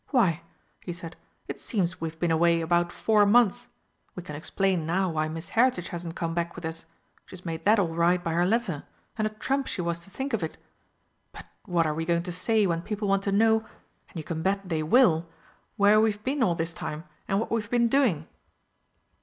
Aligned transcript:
"Why," 0.09 0.41
he 0.83 0.93
said, 0.93 1.15
"it 1.47 1.59
seems 1.59 2.01
we've 2.01 2.17
been 2.19 2.31
away 2.31 2.59
about 2.61 2.91
four 2.91 3.23
months. 3.23 3.67
We 4.15 4.23
can 4.23 4.35
explain 4.35 4.87
now 4.87 5.11
why 5.11 5.29
Miss 5.29 5.49
Heritage 5.49 5.89
hasn't 5.89 6.15
come 6.15 6.33
back 6.33 6.55
with 6.55 6.65
us. 6.65 6.87
She's 7.27 7.45
made 7.45 7.65
that 7.65 7.77
all 7.77 7.93
right 7.93 8.23
by 8.23 8.33
her 8.33 8.45
letter 8.47 8.83
and 9.15 9.27
a 9.27 9.29
trump 9.29 9.67
she 9.67 9.79
was 9.79 10.03
to 10.03 10.09
think 10.09 10.33
of 10.33 10.41
it! 10.41 10.57
But 11.31 11.45
what 11.65 11.85
are 11.85 11.93
we 11.93 12.05
going 12.05 12.23
to 12.23 12.31
say 12.31 12.65
when 12.65 12.81
people 12.81 13.07
want 13.07 13.21
to 13.25 13.31
know 13.31 13.59
and 14.09 14.15
you 14.15 14.23
can 14.23 14.41
bet 14.41 14.69
they 14.69 14.81
will 14.81 15.29
where 15.77 16.01
we've 16.01 16.23
been 16.23 16.41
all 16.41 16.55
this 16.55 16.73
time 16.73 17.03
and 17.27 17.39
what 17.39 17.51
we've 17.51 17.69
been 17.69 17.87
doing?" 17.87 18.27